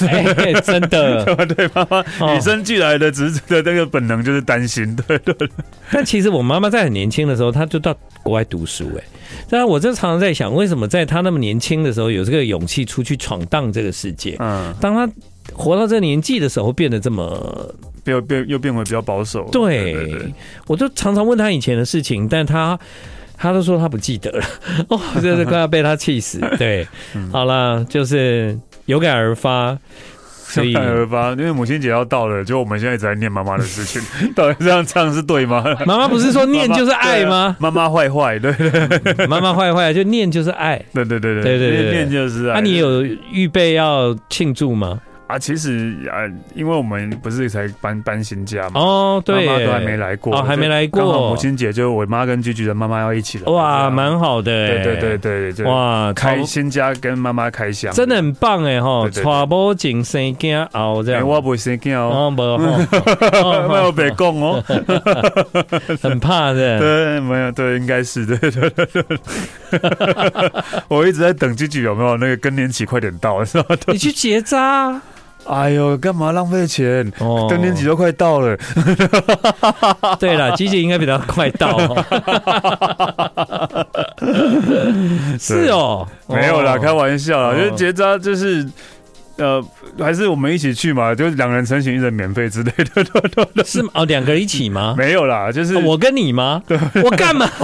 [0.01, 2.03] 欸、真的， 对，妈妈
[2.35, 5.49] 与生俱来的职责的那个本能就是担心，对对，对。
[5.91, 9.03] 但其实我妈妈在很年轻的时候，她就到国外读书，哎，
[9.49, 14.35] 当然我就常常在想，为什么在她那么年轻的时候有这个勇气出去闯荡这个世界？
[14.39, 15.09] 嗯，当她
[15.53, 17.73] 活到这个年纪的时候，变得这么。
[18.09, 19.47] 又变又变回比较保守。
[19.51, 20.33] 对，
[20.67, 22.77] 我就常常问他以前的事情，但他
[23.37, 24.43] 他都说他不记得了。
[24.89, 26.39] 哦，真是快要被他气死。
[26.57, 29.77] 对，嗯、好了，就是有感而发，
[30.45, 34.01] 所以有感而发，因为母亲节要到了，就我们现在一直在念妈妈的事情，
[34.35, 35.63] 到底这样唱是对吗？
[35.85, 37.55] 妈妈不是说念就是爱吗？
[37.59, 42.53] 妈妈坏坏，对对，妈妈坏坏就念就是爱，对对对对对念就是爱。
[42.53, 44.99] 那、啊、你有预备要庆祝吗？
[45.29, 46.25] 啊，其实啊，
[46.55, 51.29] 因为我们不是才搬搬新家嘛，哦，对，妈妈都还没来过，哦，还没来过。
[51.29, 62.57] 母亲节就我妈跟居居的妈妈要一起来，哇，蛮好的，对对对对对，哇，开新家跟妈妈开箱，真的很棒哎哈，娶某进生囝哦这样，我不会生囝哦，没有，
[63.69, 64.63] 没有别讲哦，
[66.01, 69.03] 很怕的， 对，没有，对，应该是对对对对，
[70.89, 73.75] 我一直在等居居有没有那个更年期快点到，是吧？
[73.85, 74.99] 你去结扎。
[75.45, 77.11] 哎呦，干嘛浪费钱？
[77.19, 78.55] 哦，更年期都快到了。
[80.19, 81.75] 对了，季节应该比较快到。
[85.39, 88.67] 是哦，没有啦，开玩笑啦，就结扎就是。
[89.39, 89.63] 呃，
[89.97, 94.93] 还是我们一起去嘛，就是两人成行，一人免费之类的，对对对，是哦，两个人一起吗？
[94.99, 96.61] 没有啦，就是我跟你吗？
[96.67, 97.47] 对，我干嘛？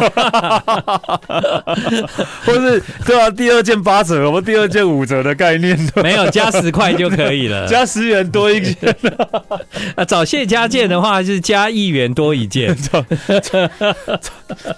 [2.46, 8.96] 或是对啊，第二件八折，我们第二件五折的概念，没有加十块就可以了，加十元多一件。
[9.96, 12.76] 啊，早谢加件的话是加一元多一件。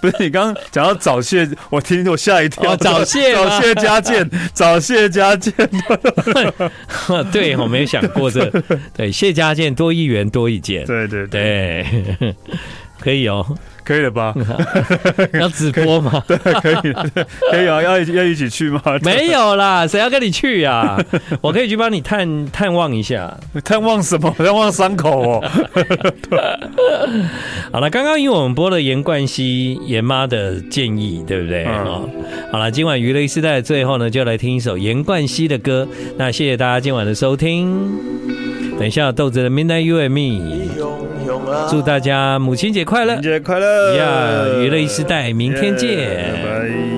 [0.00, 2.76] 不是你刚刚讲到早谢，我听我吓一跳。
[2.76, 5.52] 早谢，早谢加件，早谢加件。
[7.32, 8.50] 对，我没有想过这。
[8.96, 10.84] 对，谢家健多一元多一件。
[10.86, 11.84] 对对对，
[12.18, 12.34] 对，
[12.98, 13.44] 可以哦，
[13.88, 14.34] 可以了吧？
[15.32, 16.22] 要直播吗？
[16.28, 16.92] 对，可以，
[17.50, 18.82] 可以啊， 要要一起去吗？
[19.02, 21.02] 没有啦，谁要跟你去呀？
[21.40, 23.34] 我可以去帮你探探望一下。
[23.64, 24.30] 探望什么？
[24.36, 25.44] 探望伤口哦。
[27.72, 31.64] 好了，刚刚因为我们播了严冠希严妈的建议，对不对？
[31.64, 32.06] 嗯。
[32.52, 35.88] 好了，今晚娱乐一世代的最后呢，就来听一首严冠希的歌。
[36.18, 38.47] 那谢谢大家今晚的收听。
[38.78, 40.68] 等一下，豆子的 Midnight You and Me，
[41.68, 43.16] 祝大家母亲节快乐！
[43.16, 43.96] 母亲节快乐！
[43.96, 46.32] 呀，娱乐一时代，明天见。
[46.32, 46.97] 拜拜。